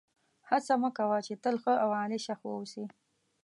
هڅه 0.49 0.73
مه 0.81 0.89
کوه 0.97 1.17
چې 1.25 1.33
تل 1.43 1.55
ښه 1.63 1.73
او 1.83 1.89
عالي 1.99 2.19
شخص 2.27 2.43
واوسې. 2.45 2.83